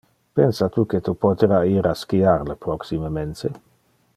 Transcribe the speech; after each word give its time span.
Pensa 0.37 0.69
tu 0.77 0.85
que 0.93 1.01
tu 1.07 1.13
potera 1.25 1.59
ir 1.73 1.83
a 1.91 1.93
skiar 2.01 2.37
le 2.49 2.57
proxime 2.65 3.13
mense? 3.19 3.53